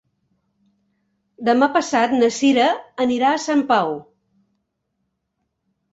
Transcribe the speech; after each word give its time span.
Demà 1.49 1.67
passat 1.75 2.15
na 2.21 2.31
Sira 2.39 2.71
anirà 3.07 3.35
a 3.35 3.43
Santa 3.47 3.69
Pau. 3.75 3.95